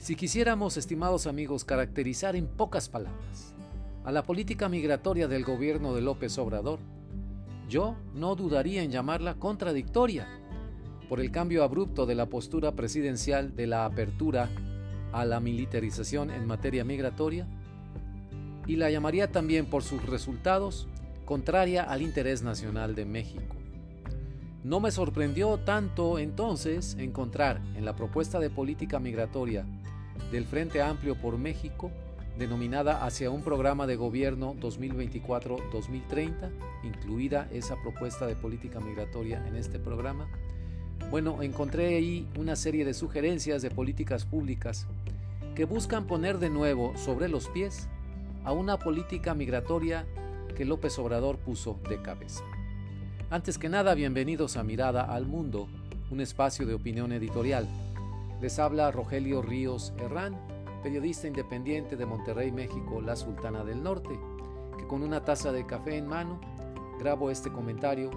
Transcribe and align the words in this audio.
Si 0.00 0.16
quisiéramos, 0.16 0.78
estimados 0.78 1.26
amigos, 1.26 1.66
caracterizar 1.66 2.34
en 2.34 2.46
pocas 2.46 2.88
palabras 2.88 3.54
a 4.02 4.10
la 4.10 4.22
política 4.22 4.70
migratoria 4.70 5.28
del 5.28 5.44
gobierno 5.44 5.94
de 5.94 6.00
López 6.00 6.38
Obrador, 6.38 6.78
yo 7.68 7.96
no 8.14 8.34
dudaría 8.34 8.82
en 8.82 8.90
llamarla 8.90 9.34
contradictoria 9.34 10.26
por 11.10 11.20
el 11.20 11.30
cambio 11.30 11.62
abrupto 11.62 12.06
de 12.06 12.14
la 12.14 12.30
postura 12.30 12.72
presidencial 12.72 13.54
de 13.54 13.66
la 13.66 13.84
apertura 13.84 14.48
a 15.12 15.26
la 15.26 15.38
militarización 15.38 16.30
en 16.30 16.46
materia 16.46 16.82
migratoria 16.82 17.46
y 18.66 18.76
la 18.76 18.90
llamaría 18.90 19.30
también 19.30 19.66
por 19.66 19.82
sus 19.82 20.02
resultados 20.06 20.88
contraria 21.26 21.82
al 21.82 22.00
interés 22.00 22.42
nacional 22.42 22.94
de 22.94 23.04
México. 23.04 23.54
No 24.64 24.80
me 24.80 24.92
sorprendió 24.92 25.58
tanto 25.58 26.18
entonces 26.18 26.96
encontrar 26.98 27.60
en 27.76 27.84
la 27.84 27.96
propuesta 27.96 28.40
de 28.40 28.48
política 28.48 28.98
migratoria 28.98 29.66
del 30.30 30.44
Frente 30.44 30.82
Amplio 30.82 31.14
por 31.14 31.38
México, 31.38 31.90
denominada 32.38 33.04
hacia 33.04 33.30
un 33.30 33.42
programa 33.42 33.86
de 33.86 33.96
gobierno 33.96 34.54
2024-2030, 34.54 36.50
incluida 36.84 37.48
esa 37.52 37.76
propuesta 37.82 38.26
de 38.26 38.36
política 38.36 38.80
migratoria 38.80 39.46
en 39.46 39.56
este 39.56 39.78
programa, 39.78 40.28
bueno, 41.08 41.42
encontré 41.42 41.96
ahí 41.96 42.28
una 42.38 42.54
serie 42.54 42.84
de 42.84 42.94
sugerencias 42.94 43.62
de 43.62 43.70
políticas 43.70 44.24
públicas 44.24 44.86
que 45.56 45.64
buscan 45.64 46.06
poner 46.06 46.38
de 46.38 46.50
nuevo 46.50 46.96
sobre 46.96 47.28
los 47.28 47.48
pies 47.48 47.88
a 48.44 48.52
una 48.52 48.78
política 48.78 49.34
migratoria 49.34 50.06
que 50.56 50.64
López 50.64 50.98
Obrador 50.98 51.38
puso 51.38 51.80
de 51.88 52.00
cabeza. 52.00 52.44
Antes 53.28 53.58
que 53.58 53.68
nada, 53.68 53.94
bienvenidos 53.94 54.56
a 54.56 54.62
Mirada 54.62 55.02
al 55.02 55.26
Mundo, 55.26 55.68
un 56.10 56.20
espacio 56.20 56.64
de 56.64 56.74
opinión 56.74 57.12
editorial. 57.12 57.66
Les 58.40 58.58
habla 58.58 58.90
Rogelio 58.90 59.42
Ríos 59.42 59.92
Herrán, 59.98 60.34
periodista 60.82 61.26
independiente 61.26 61.96
de 61.96 62.06
Monterrey, 62.06 62.50
México, 62.50 63.02
la 63.02 63.14
Sultana 63.14 63.64
del 63.64 63.82
Norte, 63.82 64.18
que 64.78 64.86
con 64.86 65.02
una 65.02 65.22
taza 65.22 65.52
de 65.52 65.66
café 65.66 65.98
en 65.98 66.06
mano 66.06 66.40
grabo 66.98 67.30
este 67.30 67.52
comentario 67.52 68.10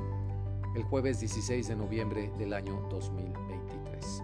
el 0.76 0.84
jueves 0.84 1.20
16 1.20 1.68
de 1.68 1.76
noviembre 1.76 2.32
del 2.38 2.54
año 2.54 2.88
2023. 2.90 4.24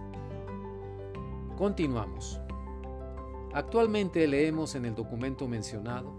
Continuamos. 1.58 2.40
Actualmente 3.52 4.26
leemos 4.26 4.74
en 4.76 4.86
el 4.86 4.94
documento 4.94 5.46
mencionado, 5.48 6.14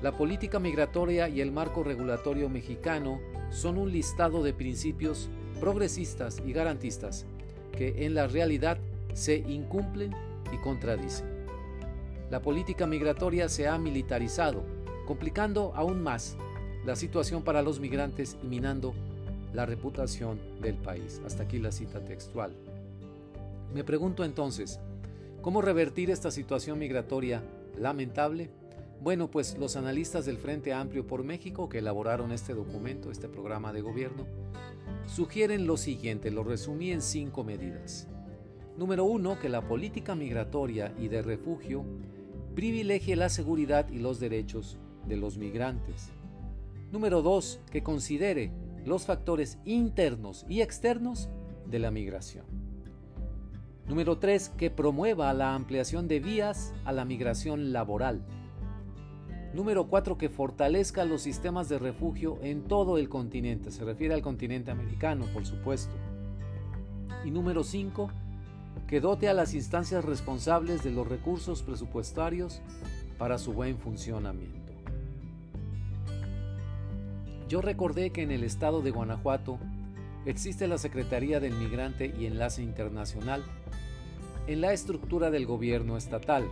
la 0.00 0.12
política 0.12 0.58
migratoria 0.58 1.28
y 1.28 1.42
el 1.42 1.52
marco 1.52 1.82
regulatorio 1.82 2.48
mexicano 2.48 3.20
son 3.50 3.76
un 3.76 3.92
listado 3.92 4.42
de 4.42 4.54
principios 4.54 5.28
progresistas 5.60 6.42
y 6.44 6.52
garantistas 6.52 7.26
que 7.72 8.06
en 8.06 8.14
la 8.14 8.26
realidad 8.26 8.78
se 9.14 9.36
incumplen 9.36 10.12
y 10.52 10.58
contradicen. 10.58 11.26
La 12.30 12.42
política 12.42 12.86
migratoria 12.86 13.48
se 13.48 13.66
ha 13.66 13.78
militarizado, 13.78 14.62
complicando 15.06 15.72
aún 15.74 16.02
más 16.02 16.36
la 16.84 16.96
situación 16.96 17.42
para 17.42 17.62
los 17.62 17.80
migrantes 17.80 18.36
y 18.42 18.46
minando 18.46 18.92
la 19.54 19.64
reputación 19.64 20.38
del 20.60 20.74
país. 20.74 21.22
Hasta 21.24 21.44
aquí 21.44 21.58
la 21.58 21.72
cita 21.72 22.04
textual. 22.04 22.52
Me 23.72 23.84
pregunto 23.84 24.24
entonces, 24.24 24.78
¿Cómo 25.44 25.60
revertir 25.60 26.10
esta 26.10 26.30
situación 26.30 26.78
migratoria 26.78 27.42
lamentable? 27.78 28.48
Bueno, 29.02 29.30
pues 29.30 29.58
los 29.58 29.76
analistas 29.76 30.24
del 30.24 30.38
Frente 30.38 30.72
Amplio 30.72 31.06
por 31.06 31.22
México 31.22 31.68
que 31.68 31.80
elaboraron 31.80 32.32
este 32.32 32.54
documento, 32.54 33.10
este 33.10 33.28
programa 33.28 33.70
de 33.74 33.82
gobierno, 33.82 34.24
sugieren 35.06 35.66
lo 35.66 35.76
siguiente, 35.76 36.30
lo 36.30 36.44
resumí 36.44 36.92
en 36.92 37.02
cinco 37.02 37.44
medidas. 37.44 38.08
Número 38.76 39.04
uno, 39.04 39.38
que 39.38 39.48
la 39.48 39.66
política 39.66 40.14
migratoria 40.14 40.92
y 40.98 41.08
de 41.08 41.22
refugio 41.22 41.84
privilegie 42.54 43.16
la 43.16 43.28
seguridad 43.28 43.88
y 43.90 43.98
los 43.98 44.20
derechos 44.20 44.78
de 45.06 45.16
los 45.16 45.38
migrantes. 45.38 46.10
Número 46.92 47.22
dos, 47.22 47.60
que 47.70 47.82
considere 47.82 48.52
los 48.84 49.06
factores 49.06 49.58
internos 49.64 50.44
y 50.48 50.60
externos 50.60 51.28
de 51.66 51.78
la 51.78 51.90
migración. 51.90 52.44
Número 53.86 54.18
3. 54.18 54.50
Que 54.50 54.70
promueva 54.70 55.32
la 55.34 55.54
ampliación 55.54 56.08
de 56.08 56.20
vías 56.20 56.72
a 56.84 56.92
la 56.92 57.04
migración 57.04 57.72
laboral. 57.72 58.24
Número 59.52 59.88
4. 59.88 60.16
Que 60.16 60.30
fortalezca 60.30 61.04
los 61.04 61.22
sistemas 61.22 61.68
de 61.68 61.78
refugio 61.78 62.38
en 62.42 62.62
todo 62.62 62.96
el 62.96 63.08
continente. 63.08 63.70
Se 63.70 63.84
refiere 63.84 64.14
al 64.14 64.22
continente 64.22 64.70
americano, 64.70 65.26
por 65.32 65.44
supuesto. 65.44 65.94
Y 67.24 67.30
número 67.30 67.62
5. 67.62 68.10
Que 68.86 69.00
dote 69.00 69.28
a 69.28 69.34
las 69.34 69.54
instancias 69.54 70.04
responsables 70.04 70.84
de 70.84 70.90
los 70.90 71.08
recursos 71.08 71.62
presupuestarios 71.62 72.60
para 73.18 73.38
su 73.38 73.52
buen 73.52 73.78
funcionamiento. 73.78 74.72
Yo 77.48 77.60
recordé 77.60 78.10
que 78.10 78.22
en 78.22 78.30
el 78.30 78.42
estado 78.42 78.82
de 78.82 78.90
Guanajuato 78.90 79.58
existe 80.26 80.66
la 80.66 80.78
Secretaría 80.78 81.40
del 81.40 81.54
Migrante 81.54 82.14
y 82.18 82.26
Enlace 82.26 82.62
Internacional 82.62 83.44
en 84.46 84.60
la 84.60 84.72
estructura 84.72 85.30
del 85.30 85.46
gobierno 85.46 85.96
estatal. 85.96 86.46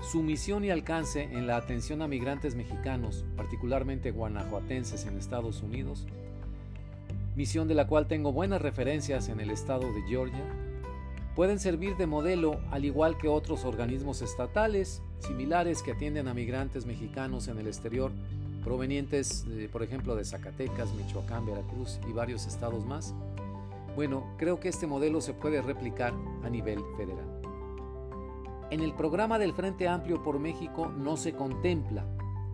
Su 0.00 0.22
misión 0.22 0.64
y 0.64 0.70
alcance 0.70 1.22
en 1.22 1.46
la 1.46 1.56
atención 1.56 2.02
a 2.02 2.08
migrantes 2.08 2.56
mexicanos, 2.56 3.24
particularmente 3.36 4.10
guanajuatenses 4.10 5.06
en 5.06 5.16
Estados 5.16 5.62
Unidos, 5.62 6.06
misión 7.36 7.68
de 7.68 7.74
la 7.74 7.86
cual 7.86 8.08
tengo 8.08 8.32
buenas 8.32 8.60
referencias 8.60 9.28
en 9.28 9.40
el 9.40 9.50
estado 9.50 9.92
de 9.92 10.02
Georgia, 10.08 10.44
pueden 11.34 11.58
servir 11.58 11.96
de 11.96 12.06
modelo 12.06 12.60
al 12.70 12.84
igual 12.84 13.16
que 13.16 13.28
otros 13.28 13.64
organismos 13.64 14.22
estatales 14.22 15.02
similares 15.20 15.82
que 15.82 15.92
atienden 15.92 16.28
a 16.28 16.34
migrantes 16.34 16.84
mexicanos 16.84 17.48
en 17.48 17.58
el 17.58 17.66
exterior 17.66 18.12
provenientes, 18.62 19.44
por 19.72 19.82
ejemplo, 19.82 20.14
de 20.14 20.24
Zacatecas, 20.24 20.92
Michoacán, 20.94 21.46
Veracruz 21.46 21.98
y 22.08 22.12
varios 22.12 22.46
estados 22.46 22.84
más. 22.84 23.14
Bueno, 23.96 24.24
creo 24.38 24.60
que 24.60 24.68
este 24.68 24.86
modelo 24.86 25.20
se 25.20 25.34
puede 25.34 25.60
replicar 25.60 26.12
a 26.44 26.48
nivel 26.48 26.78
federal. 26.96 27.26
En 28.70 28.80
el 28.80 28.94
programa 28.94 29.38
del 29.38 29.52
Frente 29.52 29.88
Amplio 29.88 30.22
por 30.22 30.38
México 30.38 30.88
no 30.88 31.16
se 31.16 31.34
contempla 31.34 32.06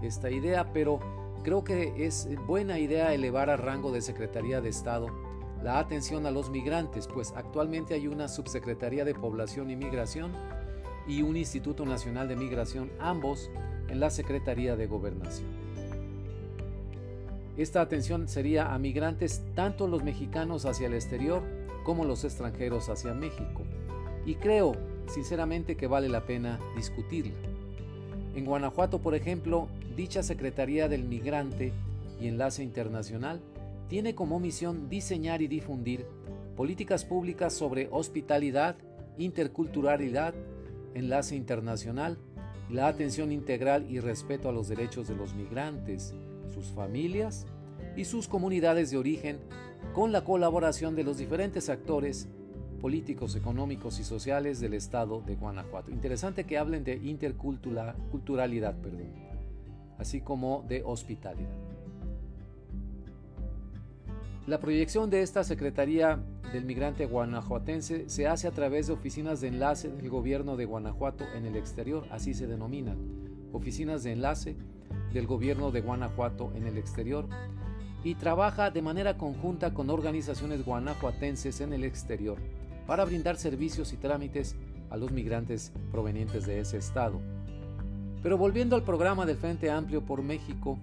esta 0.03 0.31
idea, 0.31 0.73
pero 0.73 0.99
creo 1.45 1.63
que 1.63 2.07
es 2.07 2.29
buena 2.47 2.79
idea 2.79 3.15
elevar 3.15 3.51
a 3.51 3.57
rango 3.57 3.93
de 3.93 4.01
Secretaría 4.01 4.61
de 4.61 4.71
Estado 4.71 5.28
la 5.63 5.79
atención 5.79 6.27
a 6.27 6.31
los 6.31 6.51
migrantes, 6.51 7.09
pues 7.09 7.33
actualmente 7.37 7.95
hay 7.95 8.07
una 8.07 8.29
Subsecretaría 8.29 9.05
de 9.05 9.15
Población 9.15 9.71
y 9.71 9.77
Migración 9.77 10.33
y 11.07 11.23
un 11.23 11.37
Instituto 11.37 11.85
Nacional 11.85 12.29
de 12.29 12.37
Migración, 12.37 12.91
ambos 13.01 13.51
en 13.89 14.01
la 14.01 14.11
Secretaría 14.11 14.77
de 14.77 14.87
Gobernación. 14.87 15.49
Esta 17.57 17.81
atención 17.81 18.29
sería 18.29 18.73
a 18.73 18.79
migrantes 18.79 19.43
tanto 19.57 19.89
los 19.89 20.05
mexicanos 20.05 20.65
hacia 20.65 20.87
el 20.87 20.95
exterior 20.95 21.43
como 21.83 22.05
los 22.05 22.23
extranjeros 22.23 22.89
hacia 22.89 23.15
México. 23.15 23.63
Y 24.25 24.37
creo, 24.37 24.77
sinceramente, 25.09 25.77
que 25.77 25.89
vale 25.89 26.09
la 26.09 26.25
pena 26.25 26.61
discutirla. 26.77 27.35
En 28.37 28.45
Guanajuato, 28.45 29.01
por 29.01 29.17
ejemplo, 29.17 29.69
dicha 29.97 30.23
Secretaría 30.23 30.87
del 30.89 31.03
Migrante 31.03 31.73
y 32.21 32.29
Enlace 32.29 32.63
Internacional 32.63 33.41
tiene 33.89 34.15
como 34.15 34.39
misión 34.39 34.89
diseñar 34.89 35.43
y 35.43 35.49
difundir 35.49 36.07
políticas 36.57 37.05
públicas 37.05 37.53
sobre 37.53 37.89
hospitalidad, 37.91 38.77
interculturalidad, 39.17 40.35
enlace 40.95 41.37
internacional, 41.37 42.19
la 42.71 42.89
atención 42.89 43.33
integral 43.33 43.91
y 43.91 44.01
respeto 44.01 44.49
a 44.49 44.53
los 44.53 44.69
derechos 44.69 45.09
de 45.09 45.17
los 45.17 45.35
migrantes, 45.35 46.15
sus 46.53 46.67
familias 46.67 47.47
y 47.97 48.05
sus 48.05 48.29
comunidades 48.29 48.91
de 48.91 48.99
origen 48.99 49.39
con 49.95 50.13
la 50.13 50.25
colaboración 50.25 50.95
de 50.95 51.05
los 51.05 51.19
diferentes 51.19 51.69
actores 51.69 52.29
políticos, 52.81 53.35
económicos 53.35 53.99
y 53.99 54.05
sociales 54.05 54.61
del 54.61 54.75
estado 54.75 55.21
de 55.23 55.35
Guanajuato. 55.35 55.91
Interesante 55.91 56.45
que 56.45 56.59
hablen 56.59 56.85
de 56.85 56.97
interculturalidad, 56.97 58.77
perdón, 58.77 59.13
así 59.99 60.21
como 60.21 60.65
de 60.69 60.83
hospitalidad. 60.85 61.78
La 64.49 64.61
proyección 64.61 65.11
de 65.11 65.21
esta 65.21 65.45
Secretaría 65.45 66.25
del 66.55 66.65
Migrante 66.65 67.05
Guanajuatense 67.05 68.09
se 68.09 68.27
hace 68.27 68.49
a 68.49 68.51
través 68.51 68.87
de 68.87 68.95
oficinas 68.95 69.43
de 69.43 69.49
enlace 69.49 69.91
del 69.91 70.09
gobierno 70.09 70.57
de 70.57 70.65
Guanajuato 70.65 71.27
en 71.37 71.45
el 71.45 71.55
exterior, 71.55 72.07
así 72.11 72.33
se 72.33 72.47
denominan, 72.47 72.97
oficinas 73.53 74.05
de 74.05 74.13
enlace 74.13 74.57
del 75.13 75.27
gobierno 75.27 75.71
de 75.71 75.83
Guanajuato 75.83 76.51
en 76.55 76.67
el 76.67 76.79
exterior 76.79 77.29
y 78.03 78.15
trabaja 78.15 78.71
de 78.71 78.81
manera 78.81 79.19
conjunta 79.19 79.75
con 79.75 79.91
organizaciones 79.91 80.65
guanajuatenses 80.65 81.61
en 81.61 81.75
el 81.75 81.85
exterior 81.85 82.39
para 82.87 83.05
brindar 83.05 83.37
servicios 83.37 83.93
y 83.93 83.99
trámites 83.99 84.57
a 84.89 84.97
los 84.97 85.13
migrantes 85.13 85.75
provenientes 85.93 86.47
de 86.47 86.61
ese 86.61 86.79
estado. 86.79 87.21
Pero 88.23 88.39
volviendo 88.39 88.77
al 88.77 88.83
programa 88.83 89.27
del 89.27 89.37
Frente 89.37 89.71
Amplio 89.71 90.07
por 90.07 90.23
México, 90.23 90.79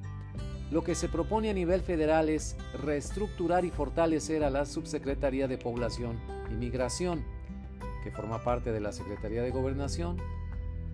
lo 0.72 0.84
que 0.84 0.96
se 0.96 1.10
propone 1.10 1.50
a 1.50 1.54
nivel 1.54 1.82
federal 1.82 2.30
es 2.30 2.56
reestructurar 2.84 3.66
y 3.66 3.72
fortalecer 3.72 4.44
a 4.44 4.50
la 4.50 4.66
Subsecretaría 4.66 5.48
de 5.48 5.58
Población 5.58 6.18
y 6.52 6.56
Migración, 6.56 7.24
que 8.04 8.12
forma 8.12 8.44
parte 8.44 8.72
de 8.72 8.80
la 8.80 8.92
Secretaría 8.92 9.42
de 9.42 9.52
Gobernación, 9.52 10.18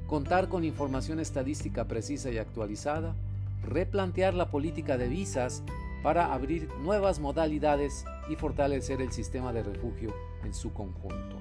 contar 0.07 0.49
con 0.49 0.65
información 0.65 1.19
estadística 1.19 1.85
precisa 1.85 2.29
y 2.31 2.37
actualizada, 2.37 3.15
replantear 3.63 4.33
la 4.33 4.51
política 4.51 4.97
de 4.97 5.07
visas 5.07 5.63
para 6.03 6.33
abrir 6.33 6.67
nuevas 6.83 7.19
modalidades 7.19 8.05
y 8.29 8.35
fortalecer 8.35 9.01
el 9.01 9.11
sistema 9.11 9.53
de 9.53 9.63
refugio 9.63 10.13
en 10.43 10.53
su 10.53 10.73
conjunto. 10.73 11.37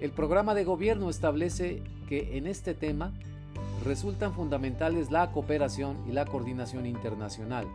El 0.00 0.10
programa 0.10 0.54
de 0.54 0.64
gobierno 0.64 1.08
establece 1.08 1.82
que 2.08 2.36
en 2.36 2.46
este 2.46 2.74
tema 2.74 3.12
resultan 3.84 4.32
fundamentales 4.32 5.10
la 5.10 5.30
cooperación 5.30 5.98
y 6.08 6.12
la 6.12 6.24
coordinación 6.24 6.86
internacional. 6.86 7.68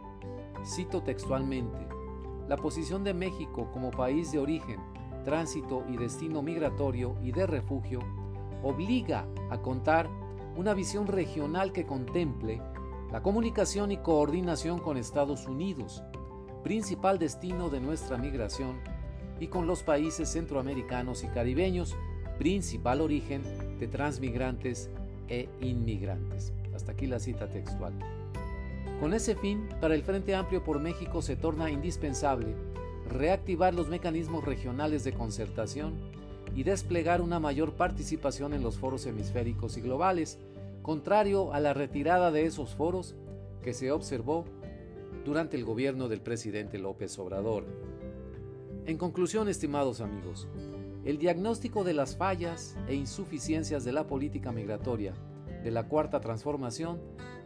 Cito 0.65 1.03
textualmente, 1.03 1.88
la 2.47 2.57
posición 2.57 3.03
de 3.03 3.13
México 3.13 3.69
como 3.71 3.91
país 3.91 4.31
de 4.31 4.39
origen, 4.39 4.79
tránsito 5.23 5.83
y 5.88 5.97
destino 5.97 6.41
migratorio 6.41 7.15
y 7.21 7.31
de 7.31 7.45
refugio 7.45 8.00
obliga 8.63 9.27
a 9.51 9.61
contar 9.61 10.09
una 10.56 10.73
visión 10.73 11.06
regional 11.06 11.71
que 11.71 11.85
contemple 11.85 12.62
la 13.12 13.21
comunicación 13.21 13.91
y 13.91 13.97
coordinación 13.97 14.79
con 14.79 14.97
Estados 14.97 15.47
Unidos, 15.47 16.03
principal 16.63 17.19
destino 17.19 17.69
de 17.69 17.79
nuestra 17.79 18.17
migración, 18.17 18.79
y 19.39 19.47
con 19.47 19.67
los 19.67 19.83
países 19.83 20.29
centroamericanos 20.29 21.23
y 21.23 21.27
caribeños, 21.27 21.95
principal 22.38 23.00
origen 23.00 23.41
de 23.79 23.88
transmigrantes 23.88 24.89
e 25.29 25.47
inmigrantes. 25.61 26.53
Hasta 26.75 26.93
aquí 26.93 27.07
la 27.07 27.19
cita 27.19 27.47
textual. 27.47 27.93
Con 28.99 29.13
ese 29.13 29.35
fin, 29.35 29.67
para 29.79 29.95
el 29.95 30.03
Frente 30.03 30.35
Amplio 30.35 30.63
por 30.63 30.79
México 30.79 31.21
se 31.21 31.35
torna 31.35 31.69
indispensable 31.69 32.55
reactivar 33.09 33.73
los 33.73 33.89
mecanismos 33.89 34.43
regionales 34.43 35.03
de 35.03 35.13
concertación 35.13 35.93
y 36.55 36.63
desplegar 36.63 37.21
una 37.21 37.39
mayor 37.39 37.73
participación 37.73 38.53
en 38.53 38.63
los 38.63 38.77
foros 38.77 39.05
hemisféricos 39.05 39.77
y 39.77 39.81
globales, 39.81 40.37
contrario 40.81 41.53
a 41.53 41.59
la 41.59 41.73
retirada 41.73 42.31
de 42.31 42.45
esos 42.45 42.75
foros 42.75 43.15
que 43.63 43.73
se 43.73 43.91
observó 43.91 44.45
durante 45.25 45.57
el 45.57 45.65
gobierno 45.65 46.07
del 46.07 46.21
presidente 46.21 46.77
López 46.77 47.17
Obrador. 47.19 47.65
En 48.85 48.97
conclusión, 48.97 49.47
estimados 49.49 50.01
amigos, 50.01 50.47
el 51.06 51.18
diagnóstico 51.18 51.84
de 51.84 51.94
las 51.94 52.18
fallas 52.18 52.78
e 52.88 52.96
insuficiencias 52.96 53.84
de 53.84 53.94
la 53.94 54.07
política 54.07 54.51
migratoria 54.51 55.13
de 55.63 55.72
la 55.72 55.88
Cuarta 55.88 56.19
Transformación 56.19 57.00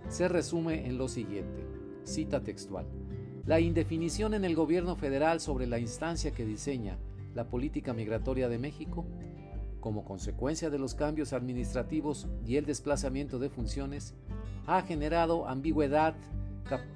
se 0.09 0.27
resume 0.27 0.87
en 0.87 0.97
lo 0.97 1.07
siguiente, 1.07 1.65
cita 2.03 2.43
textual. 2.43 2.85
La 3.45 3.59
indefinición 3.59 4.33
en 4.33 4.45
el 4.45 4.55
gobierno 4.55 4.95
federal 4.95 5.39
sobre 5.39 5.67
la 5.67 5.79
instancia 5.79 6.31
que 6.31 6.45
diseña 6.45 6.97
la 7.35 7.49
política 7.49 7.93
migratoria 7.93 8.49
de 8.49 8.57
México, 8.57 9.05
como 9.79 10.05
consecuencia 10.05 10.69
de 10.69 10.79
los 10.79 10.95
cambios 10.95 11.33
administrativos 11.33 12.27
y 12.45 12.55
el 12.55 12.65
desplazamiento 12.65 13.39
de 13.39 13.49
funciones, 13.49 14.15
ha 14.65 14.81
generado 14.81 15.47
ambigüedad, 15.47 16.15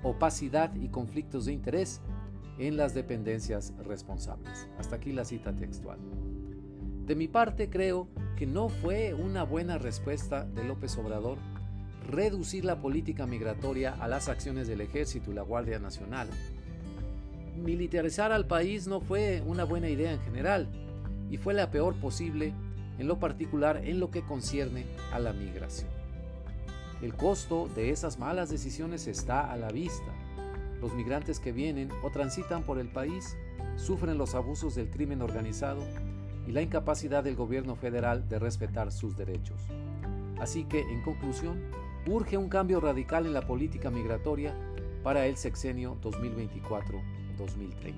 opacidad 0.04 0.74
y 0.76 0.88
conflictos 0.88 1.46
de 1.46 1.54
interés 1.54 2.02
en 2.58 2.78
las 2.78 2.94
dependencias 2.94 3.74
responsables. 3.84 4.70
Hasta 4.80 4.96
aquí 4.96 5.12
la 5.12 5.26
cita 5.26 5.54
textual. 5.54 6.00
De 7.08 7.16
mi 7.16 7.30
parte 7.30 7.70
creo 7.70 8.10
que 8.36 8.46
no 8.46 8.68
fue 8.68 9.14
una 9.14 9.44
buena 9.44 9.78
respuesta 9.78 10.44
de 10.44 10.66
López 10.66 10.98
Obrador 10.98 11.38
reducir 12.06 12.66
la 12.66 12.82
política 12.82 13.26
migratoria 13.26 13.96
a 13.98 14.10
las 14.10 14.28
acciones 14.28 14.68
del 14.68 14.82
ejército 14.82 15.32
y 15.32 15.34
la 15.34 15.42
Guardia 15.42 15.80
Nacional. 15.80 16.28
Militarizar 17.64 18.34
al 18.34 18.46
país 18.46 18.88
no 18.88 19.00
fue 19.00 19.42
una 19.46 19.64
buena 19.64 19.88
idea 19.88 20.12
en 20.12 20.20
general 20.20 20.68
y 21.30 21.38
fue 21.38 21.54
la 21.54 21.72
peor 21.72 21.96
posible 21.96 22.54
en 23.00 23.08
lo 23.08 23.20
particular 23.20 23.82
en 23.86 24.02
lo 24.02 24.12
que 24.12 24.24
concierne 24.24 24.86
a 25.14 25.20
la 25.20 25.32
migración. 25.32 25.90
El 27.02 27.14
costo 27.14 27.70
de 27.74 27.92
esas 27.92 28.20
malas 28.20 28.50
decisiones 28.50 29.08
está 29.08 29.50
a 29.50 29.56
la 29.56 29.70
vista. 29.70 30.12
Los 30.82 30.94
migrantes 30.94 31.40
que 31.40 31.54
vienen 31.54 31.90
o 32.04 32.10
transitan 32.10 32.64
por 32.64 32.80
el 32.80 32.90
país 32.90 33.38
sufren 33.78 34.18
los 34.18 34.36
abusos 34.36 34.76
del 34.76 34.90
crimen 34.90 35.22
organizado 35.22 35.82
y 36.48 36.52
la 36.52 36.62
incapacidad 36.62 37.24
del 37.24 37.36
gobierno 37.36 37.76
federal 37.76 38.28
de 38.30 38.40
respetar 38.40 38.92
sus 38.92 39.18
derechos. 39.18 39.60
Así 40.40 40.64
que, 40.64 40.82
en 40.82 41.02
conclusión, 41.02 41.62
urge 42.08 42.38
un 42.38 42.48
cambio 42.50 42.80
radical 42.80 43.26
en 43.26 43.34
la 43.34 43.46
política 43.46 43.92
migratoria 43.92 44.56
para 45.04 45.26
el 45.26 45.36
sexenio 45.38 45.98
2024-2030. 46.02 47.96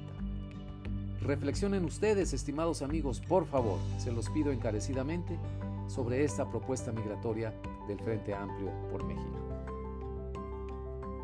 Reflexionen 1.22 1.86
ustedes, 1.86 2.34
estimados 2.34 2.82
amigos, 2.82 3.22
por 3.22 3.46
favor, 3.46 3.78
se 3.98 4.12
los 4.12 4.30
pido 4.30 4.52
encarecidamente, 4.52 5.38
sobre 5.88 6.24
esta 6.24 6.50
propuesta 6.50 6.92
migratoria 6.92 7.54
del 7.88 8.00
Frente 8.00 8.34
Amplio 8.34 8.72
por 8.92 9.04
México. 9.04 9.38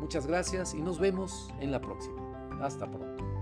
Muchas 0.00 0.26
gracias 0.26 0.74
y 0.74 0.80
nos 0.80 0.98
vemos 0.98 1.48
en 1.60 1.70
la 1.72 1.80
próxima. 1.80 2.20
Hasta 2.60 2.90
pronto. 2.90 3.35